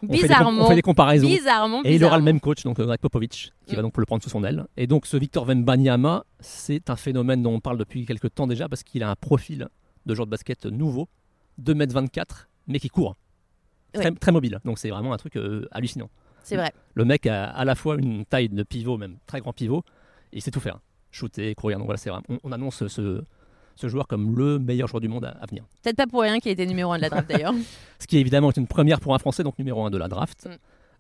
[0.06, 0.66] On fait Bizarrement.
[0.66, 1.28] on fait des comparaisons.
[1.28, 1.82] Bizarrement.
[1.86, 2.26] Et il aura le bizarrement.
[2.26, 3.76] même coach, donc euh, Greg Popovich, qui Mm.
[3.78, 4.66] va donc le prendre sous son aile.
[4.76, 8.68] Et donc ce Victor Wembanyama, c'est un phénomène dont on parle depuis quelques temps déjà,
[8.68, 9.70] parce qu'il a un profil
[10.06, 11.08] de joueur de basket nouveau,
[11.62, 13.16] 2m24, mais qui court.
[13.94, 14.12] Très, Ouais.
[14.20, 14.60] très mobile.
[14.66, 16.10] Donc c'est vraiment un truc euh, hallucinant.
[16.44, 16.72] C'est vrai.
[16.94, 19.84] Le mec a à la fois une taille de pivot, même très grand pivot,
[20.32, 20.80] et il sait tout faire.
[21.12, 21.78] Shooter, courir.
[21.78, 23.24] Donc voilà, c'est on, on annonce ce,
[23.76, 25.64] ce joueur comme le meilleur joueur du monde à, à venir.
[25.84, 27.54] Peut-être pas pour rien qu'il a été numéro 1 de la draft d'ailleurs.
[28.00, 30.48] Ce qui évidemment est une première pour un Français, donc numéro 1 de la draft.
[30.48, 30.56] Mm.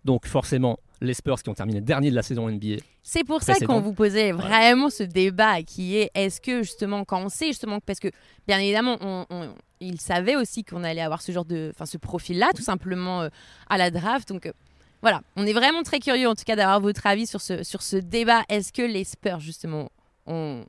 [0.05, 2.75] Donc forcément, les Spurs qui ont terminé dernier de la saison NBA.
[3.03, 7.23] C'est pour ça qu'on vous posait vraiment ce débat qui est est-ce que justement quand
[7.23, 8.09] on sait justement parce que
[8.47, 11.97] bien évidemment on, on- il savait aussi qu'on allait avoir ce genre de enfin ce
[11.97, 13.29] profil là tout simplement euh,
[13.69, 14.51] à la draft donc euh,
[15.03, 17.83] voilà on est vraiment très curieux en tout cas d'avoir votre avis sur ce sur
[17.83, 19.91] ce débat est-ce que les Spurs justement
[20.25, 20.65] ont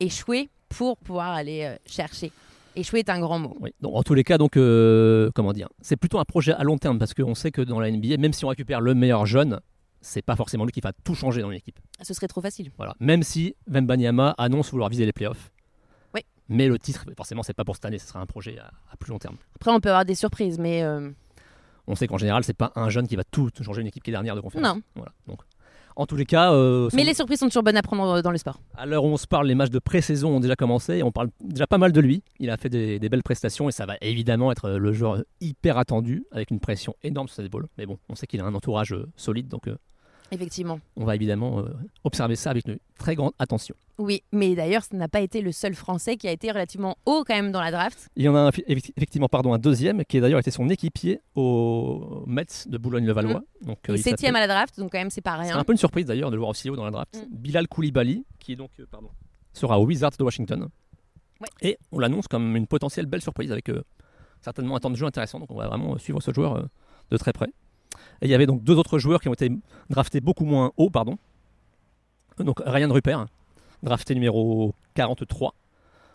[0.00, 2.32] échoué pour pouvoir aller euh, chercher?
[2.76, 3.70] Échouer est un grand mot Oui.
[3.80, 6.78] Donc, en tous les cas, donc euh, comment dire, c'est plutôt un projet à long
[6.78, 9.58] terme parce qu'on sait que dans la NBA, même si on récupère le meilleur jeune,
[10.00, 11.76] c'est pas forcément lui qui va tout changer dans l'équipe.
[12.00, 12.94] ce serait trop facile Voilà.
[13.00, 15.50] Même si Wembanyama annonce vouloir viser les playoffs.
[16.14, 16.20] Oui.
[16.48, 18.96] Mais le titre, forcément, c'est pas pour cette année, ce sera un projet à, à
[18.96, 19.38] plus long terme.
[19.56, 21.10] après on peut avoir des surprises mais euh,
[21.88, 24.10] On sait qu'en général, c'est pas un jeune qui va tout changer une équipe qui
[24.10, 24.76] est dernière de conférence.
[24.76, 25.12] non Voilà.
[25.26, 25.40] Donc,
[25.96, 28.30] en tous les cas, euh, mais les surprises sont toujours bonnes à prendre euh, dans
[28.30, 30.98] le sport À l'heure où on se parle, les matchs de pré-saison ont déjà commencé
[30.98, 32.22] et on parle déjà pas mal de lui.
[32.38, 35.76] Il a fait des, des belles prestations et ça va évidemment être le joueur hyper
[35.76, 37.66] attendu avec une pression énorme sur ses épaules.
[37.78, 39.76] Mais bon, on sait qu'il a un entourage euh, solide donc euh,
[40.30, 40.80] Effectivement.
[40.96, 41.68] On va évidemment euh,
[42.04, 43.74] observer ça avec une très grande attention.
[43.98, 47.24] Oui, mais d'ailleurs, ce n'a pas été le seul Français qui a été relativement haut
[47.26, 48.08] quand même dans la draft.
[48.14, 51.20] Il y en a un, effectivement pardon, un deuxième qui a d'ailleurs été son équipier
[51.34, 53.42] au Mets de Boulogne-le-Valois.
[53.62, 55.58] Donc, euh, il septième à la draft, donc quand même, c'est pas C'est rien.
[55.58, 57.16] un peu une surprise d'ailleurs de le voir aussi haut dans la draft.
[57.16, 57.36] Mm.
[57.36, 59.10] Bilal Koulibaly, qui est donc, euh, pardon,
[59.52, 60.68] sera au Wizards de Washington.
[61.40, 61.48] Ouais.
[61.62, 63.70] Et on l'annonce comme une potentielle belle surprise avec
[64.40, 65.40] certainement un temps de jeu intéressant.
[65.40, 66.68] Donc on va vraiment suivre ce joueur
[67.10, 67.48] de très près.
[68.20, 69.50] Et il y avait donc deux autres joueurs qui ont été
[69.90, 71.18] draftés beaucoup moins haut, pardon.
[72.38, 73.26] Donc Ryan Rupert,
[73.82, 75.54] drafté numéro 43.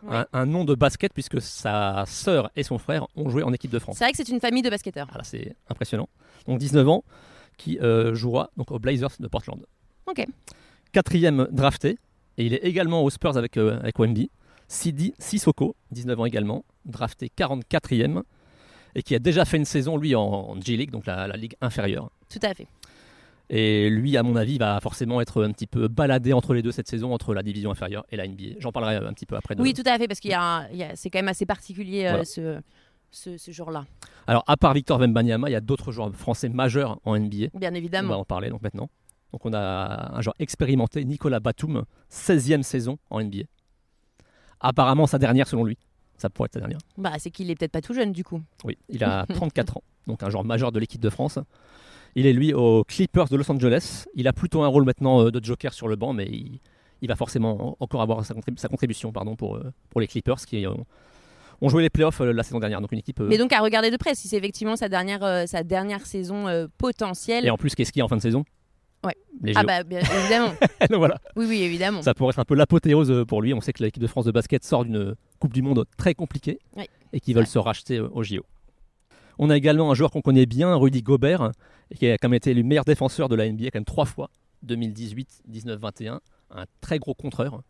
[0.03, 0.15] Ouais.
[0.15, 3.71] Un, un nom de basket puisque sa sœur et son frère ont joué en équipe
[3.71, 3.97] de France.
[3.97, 5.07] C'est vrai que c'est une famille de basketteurs.
[5.07, 6.09] Voilà, c'est impressionnant.
[6.45, 7.03] Donc 19 ans,
[7.57, 9.65] qui euh, jouera donc aux Blazers de Portland.
[10.07, 10.25] Ok.
[10.91, 11.97] Quatrième drafté,
[12.37, 14.29] et il est également aux Spurs avec, euh, avec Wemby.
[14.67, 18.23] Sidi Sissoko, 19 ans également, drafté 44e,
[18.95, 21.55] et qui a déjà fait une saison, lui, en, en G-League, donc la, la ligue
[21.61, 22.09] inférieure.
[22.29, 22.67] Tout à fait.
[23.49, 26.71] Et lui, à mon avis, va forcément être un petit peu baladé entre les deux
[26.71, 28.55] cette saison, entre la division inférieure et la NBA.
[28.59, 29.55] J'en parlerai un petit peu après.
[29.55, 32.05] de- Oui, tout à fait, parce qu'il y a, a- c'est quand même assez particulier
[32.05, 32.59] euh, ce,
[33.11, 33.85] ce, ce jour-là,
[34.27, 37.47] Alors, à part Victor Wembanyama, il y a d'autres joueurs français majeurs en NBA.
[37.53, 38.19] bien On va évidemment.
[38.19, 38.89] en parler donc maintenant.
[39.33, 43.43] Donc on a un joueur expérimenté, Nicolas Batum, 16e saison en NBA.
[44.61, 45.77] Apparemment sa dernière selon lui.
[46.23, 46.77] Ça pourrait être sa dernière.
[46.97, 48.41] Bah, c'est qu'il est peut-être pas tout jeune du coup.
[48.63, 51.37] Oui, il a 34 ans, donc un joueur majeur de l'équipe de France.
[52.15, 54.05] Il est lui aux Clippers de Los Angeles.
[54.15, 56.59] Il a plutôt un rôle maintenant euh, de joker sur le banc, mais il,
[57.01, 60.07] il va forcément en- encore avoir sa, contrib- sa contribution pardon, pour, euh, pour les
[60.07, 60.71] Clippers qui euh,
[61.61, 62.79] ont joué les playoffs la saison dernière.
[62.79, 63.19] Donc une équipe.
[63.19, 66.45] Mais donc à regarder de près, si c'est effectivement sa dernière, sa dernière saison
[66.77, 67.45] potentielle.
[67.45, 68.45] et en plus, qu'est-ce qu'il y a en fin de saison
[69.05, 69.17] Ouais.
[69.55, 70.53] Ah bah bien évidemment.
[70.89, 71.19] Donc voilà.
[71.35, 72.01] Oui, oui, évidemment.
[72.01, 73.53] Ça pourrait être un peu l'apothéose pour lui.
[73.53, 76.57] On sait que l'équipe de France de basket sort d'une Coupe du Monde très compliquée
[76.77, 76.85] Oui.
[77.11, 77.49] et qu'ils veulent Ouais.
[77.49, 78.45] se racheter euh, au JO.
[79.37, 81.51] On a également un joueur qu'on connaît bien, Rudy Gobert,
[81.99, 84.29] qui a quand même été le meilleur défenseur de la NBA quand même trois fois,
[84.61, 86.21] 2018, 19, 21.
[86.51, 87.61] Un très gros contreur.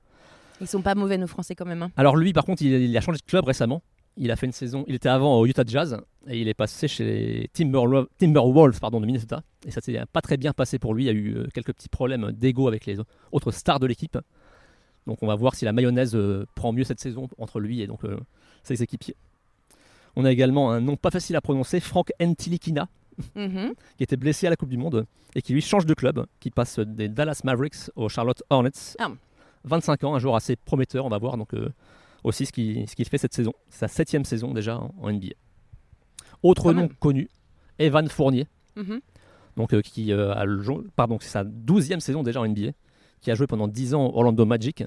[0.61, 1.81] Ils sont pas mauvais nos Français quand même.
[1.81, 1.91] hein.
[1.97, 3.81] Alors lui, par contre, il, il a changé de club récemment.
[4.17, 4.83] Il a fait une saison.
[4.87, 9.01] Il était avant au Utah Jazz et il est passé chez les Timberwolves, Timberwolves pardon,
[9.01, 9.41] de Minnesota.
[9.65, 11.05] Et ça s'est pas très bien passé pour lui.
[11.05, 12.97] Il y a eu euh, quelques petits problèmes d'ego avec les
[13.31, 14.19] autres stars de l'équipe.
[15.07, 17.87] Donc on va voir si la mayonnaise euh, prend mieux cette saison entre lui et
[17.87, 18.17] donc euh,
[18.63, 19.15] ses équipiers.
[20.15, 22.87] On a également un nom pas facile à prononcer, Frank Ntilikina,
[23.35, 23.73] Mhm.
[23.97, 26.49] qui était blessé à la Coupe du Monde et qui lui change de club, qui
[26.49, 28.95] passe des Dallas Mavericks aux Charlotte Hornets.
[28.99, 29.11] Ah.
[29.65, 31.69] 25 ans, un joueur assez prometteur, on va voir donc euh,
[32.23, 33.53] aussi ce qu'il ce fait cette saison.
[33.69, 35.33] Sa septième saison déjà en, en NBA.
[36.41, 36.93] Autre Quand nom même.
[36.99, 37.29] connu,
[37.79, 38.99] Evan Fournier, Mhm.
[39.57, 40.61] donc, euh, qui euh, a le
[40.95, 42.71] pardon, c'est sa 12e saison déjà en NBA,
[43.23, 44.83] qui a joué pendant 10 ans au Orlando Magic,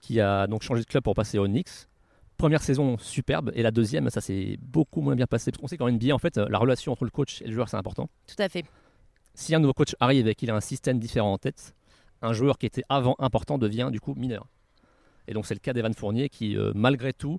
[0.00, 1.88] qui a donc changé de club pour passer aux Knicks.
[2.36, 5.50] Première saison superbe et la deuxième, ça s'est beaucoup moins bien passé.
[5.50, 7.52] Parce qu'on sait qu'en NBA, en fait, euh, la relation entre le coach et le
[7.52, 8.10] joueur, c'est important.
[8.26, 8.64] Tout à fait.
[9.34, 11.74] Si un nouveau coach arrive et qu'il a un système différent en tête,
[12.22, 14.46] un joueur qui était avant important devient du coup mineur.
[15.26, 17.38] Et donc c'est le cas d'Evan Fournier qui, euh, malgré tout,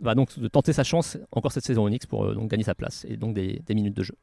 [0.00, 2.74] va donc tenter sa chance encore cette saison au Knicks pour euh, donc gagner sa
[2.74, 4.14] place et donc des, des minutes de jeu.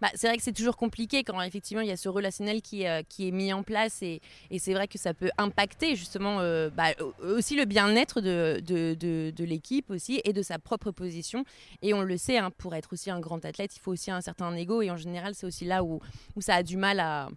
[0.00, 2.86] Bah, c'est vrai que c'est toujours compliqué quand effectivement il y a ce relationnel qui,
[2.86, 6.40] euh, qui est mis en place et, et c'est vrai que ça peut impacter justement
[6.40, 6.88] euh, bah,
[7.22, 11.44] aussi le bien-être de, de, de- de l'équipe aussi et de sa propre position.
[11.82, 14.20] Et on le sait, hein, pour être aussi un grand athlète, il faut aussi un
[14.20, 16.00] certain ego et en général c'est aussi là où,
[16.36, 17.28] où ça a du mal à...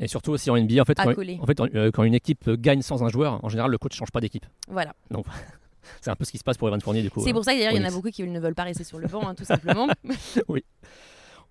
[0.00, 2.82] Et surtout aussi en NBA, en fait, quand, en fait, euh, quand une équipe gagne
[2.82, 4.46] sans un joueur, en général, le coach change pas d'équipe.
[4.68, 4.94] Voilà.
[6.00, 7.20] C'est un peu ce qui se passe pour Evan Fournier du coup.
[7.22, 7.32] C'est hein.
[7.32, 9.08] pour ça d'ailleurs il y en a beaucoup qui ne veulent pas rester sur le
[9.08, 9.88] banc, hein, tout simplement.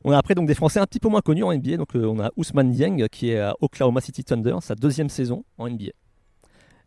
[0.03, 1.77] On a après donc des Français un petit peu moins connus en NBA.
[1.77, 5.43] Donc euh, on a Ousmane Dieng qui est à Oklahoma City Thunder, sa deuxième saison
[5.57, 5.91] en NBA.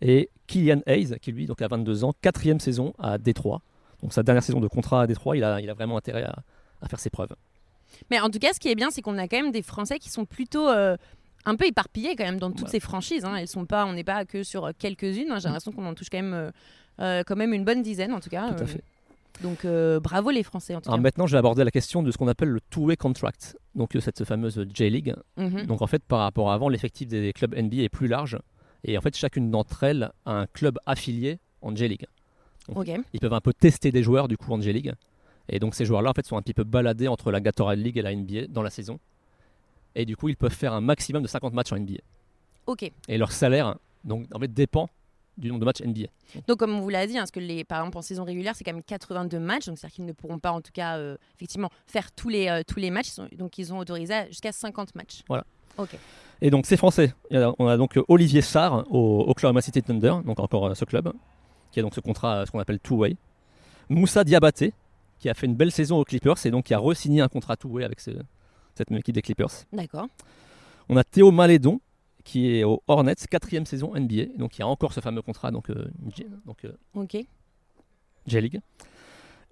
[0.03, 3.61] Et Killian Hayes qui lui donc a 22 ans, quatrième saison à Détroit.
[4.03, 6.37] Donc sa dernière saison de contrat à Détroit, il a, il a vraiment intérêt à,
[6.81, 7.35] à faire ses preuves.
[8.11, 9.99] Mais en tout cas, ce qui est bien, c'est qu'on a quand même des Français
[9.99, 10.97] qui sont plutôt euh,
[11.45, 12.71] un peu éparpillés quand même dans toutes Ouais.
[12.71, 13.25] ces franchises.
[13.25, 13.35] hein.
[13.37, 15.31] Elles sont pas, on n'est pas que sur quelques-unes.
[15.33, 15.39] hein.
[15.39, 16.51] J'ai l'impression qu'on en touche quand même,
[17.01, 18.55] euh, quand même une bonne dizaine en tout cas.
[18.55, 18.83] Tout à fait.
[19.43, 21.03] Donc euh, bravo les Français en tout Alors cas.
[21.03, 23.57] maintenant, je vais aborder la question de ce qu'on appelle le two-way contract.
[23.75, 25.15] Donc euh, cette fameuse J-League.
[25.37, 25.67] Mhm.
[25.67, 28.39] Donc en fait, par rapport à avant, l'effectif des clubs NBA est plus large.
[28.85, 32.07] Et en fait, chacune d'entre elles a un club affilié en J-League.
[33.13, 34.93] Ils peuvent un peu tester des joueurs du coup en J-League.
[35.49, 37.99] Et donc ces joueurs-là en fait sont un petit peu baladés entre la Gatorade League
[37.99, 39.01] et la NBA dans la saison.
[39.97, 41.95] Et du coup ils peuvent faire un maximum de 50 matchs en NBA.
[42.67, 42.91] Ok.
[43.09, 44.89] Et leur salaire donc en fait dépend
[45.41, 46.07] du nombre de matchs NBA.
[46.47, 48.55] Donc comme on vous l'a dit, hein, parce que les, par exemple en saison régulière,
[48.55, 51.17] c'est quand même 82 matchs, donc c'est-à-dire qu'ils ne pourront pas en tout cas euh,
[51.37, 53.09] effectivement faire tous les euh, tous les matchs.
[53.09, 55.23] Ils sont- donc ils ont autorisé jusqu'à 50 matchs.
[55.29, 55.45] Voilà.
[55.79, 55.97] Ok.
[56.43, 57.15] Et donc c'est français.
[57.33, 61.13] A- On a donc euh, Olivier Sarr au Oklahoma City Thunder, donc encore ce club,
[61.73, 63.17] qui a donc ce contrat, ce qu'on appelle two-way.
[63.89, 64.73] Moussa Diabaté,
[65.19, 67.57] qui a fait une belle saison aux Clippers et donc qui a re-signé un contrat
[67.57, 68.11] two-way avec ce-
[68.75, 69.51] cette même équipe des Clippers.
[69.73, 70.07] D'accord.
[70.89, 71.81] On a Théo Malédon
[72.25, 74.37] qui est au Hornets, quatrième saison NBA.
[74.39, 77.17] Donc il y a encore ce fameux contrat, donc, euh, J- donc euh, Ok.
[78.27, 78.61] J-League.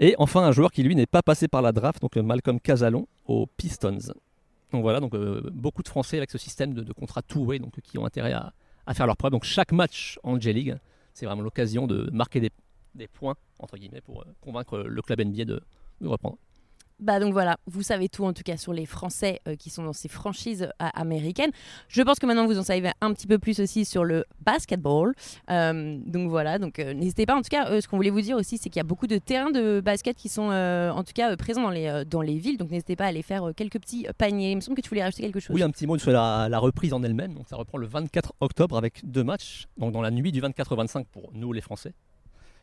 [0.01, 2.61] Et enfin un joueur qui lui n'est pas passé par la draft, donc euh, Malcolm
[2.61, 3.99] Casalon aux Pistons.
[4.73, 7.81] Donc voilà, donc euh, beaucoup de Français avec ce système de, de contrat two-way, donc
[7.81, 8.53] qui ont intérêt à,
[8.87, 9.33] à faire leur preuve.
[9.33, 10.77] Donc chaque match en J-League,
[11.15, 12.51] c'est vraiment l'occasion de marquer des,
[12.95, 15.63] des points entre guillemets pour convaincre le club NBA de,
[16.01, 16.37] de reprendre.
[17.01, 19.85] Bah donc voilà, vous savez tout en tout cas sur les Français euh, qui sont
[19.85, 21.53] dans ces franchises euh, américaines.
[21.89, 25.15] Je pense que maintenant vous en savez un petit peu plus aussi sur le basketball.
[25.49, 27.37] Euh, donc voilà, donc n'hésitez pas.
[27.37, 29.19] En tout cas, ce qu'on voulait vous dire aussi, c'est qu'il y a beaucoup de
[29.19, 32.59] terrains de basket qui sont en tout cas présents dans les, dans les villes.
[32.59, 34.51] Donc n'hésitez pas à aller faire quelques petits paniers.
[34.53, 35.55] Il me semble que tu voulais rajouter quelque chose.
[35.55, 37.35] Oui, un petit mot sur la, la reprise en elle-même.
[37.35, 40.73] Donc ça reprend le 24 octobre avec deux matchs, donc dans la nuit du 24
[40.73, 41.93] au 25 pour nous les Français.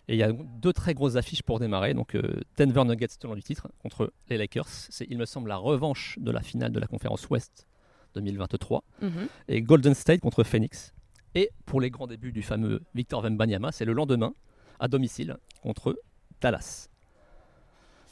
[0.07, 1.93] Et il y a deux très grosses affiches pour démarrer.
[1.93, 4.67] Donc euh, Denver Nuggets, tenant du titre, contre les Lakers.
[4.67, 7.65] C'est, il me semble, la revanche de la finale de la conférence Ouest
[8.13, 8.83] 2023.
[9.01, 9.09] Mhm.
[9.47, 10.93] Et Golden State contre Phoenix.
[11.33, 14.33] Et pour les grands débuts du fameux Victor Wembanyama, c'est le lendemain,
[14.79, 15.97] à domicile, contre
[16.39, 16.87] Dallas.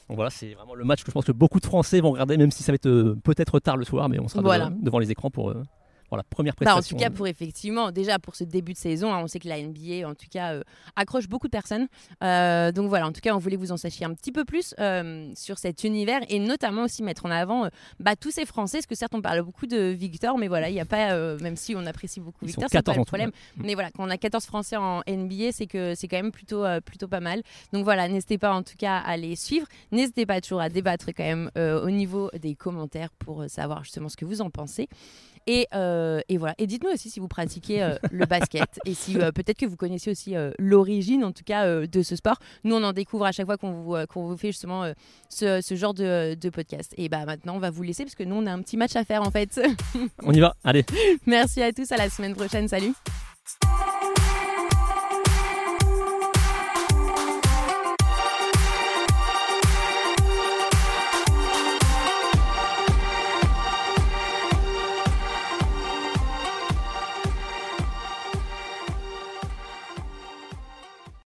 [0.10, 2.36] Donc voilà, c'est vraiment le match que je pense que beaucoup de Français vont regarder,
[2.36, 4.66] même si ça va être euh, peut-être tard le soir, mais on sera Voilà.
[4.70, 5.64] devant, devant les écrans pour, euh,
[6.14, 6.96] pour la première Bah, en prestation.
[6.98, 9.60] tout cas, pour effectivement, déjà pour ce début de saison, hein, on sait que la
[9.60, 10.62] NBA, en tout cas, euh,
[10.96, 11.88] accroche beaucoup de personnes.
[12.24, 14.76] Euh, donc voilà, en tout cas, on voulait vous en sachiez un petit peu plus
[14.80, 17.68] euh, sur cet univers et notamment aussi mettre en avant
[18.00, 20.74] bah, tous ces Français, parce que certes, on parle beaucoup de Victor, mais voilà, il
[20.74, 23.04] n'y a pas, même si on apprécie beaucoup Ils Victor, c'est pas 14 le en
[23.06, 23.30] tout, problème.
[23.58, 23.64] ouais.
[23.66, 26.64] Mais voilà, quand on a 14 Français en NBA, c'est que c'est quand même plutôt,
[26.86, 27.42] plutôt pas mal.
[27.72, 29.66] Donc voilà, n'hésitez pas en tout cas à les suivre.
[29.92, 34.18] N'hésitez pas toujours à débattre quand même au niveau des commentaires pour savoir justement ce
[34.18, 34.88] que vous en pensez.
[35.48, 36.56] Et, euh, et voilà.
[36.58, 39.76] Et dites-nous aussi si vous pratiquez euh, le basket et si euh, peut-être que vous
[39.76, 42.40] connaissez aussi l'origine, en tout cas, de ce sport.
[42.64, 44.92] Nous, on en découvre à chaque fois qu'on vous, vous fait justement
[45.30, 46.94] ce, ce genre de, de podcast.
[46.98, 48.96] Et bah maintenant, on va vous laisser parce que nous, on a un petit match
[48.96, 49.60] à faire en fait.
[50.24, 50.86] On y va, allez
[51.26, 51.92] Merci à tous.
[51.92, 52.68] À la semaine prochaine.
[52.68, 52.94] Salut.